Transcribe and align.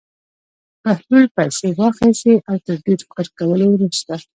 بهلول 0.83 1.25
پېسې 1.35 1.69
واخیستې 1.79 2.33
او 2.49 2.55
تر 2.65 2.75
ډېر 2.85 2.99
فکر 3.07 3.25
کولو 3.37 3.65
وروسته. 3.71 4.13